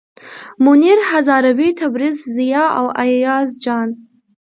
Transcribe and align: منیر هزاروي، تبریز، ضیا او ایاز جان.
منیر 0.63 0.99
هزاروي، 1.11 1.69
تبریز، 1.79 2.17
ضیا 2.35 2.63
او 2.79 2.85
ایاز 3.03 3.49
جان. 3.63 3.89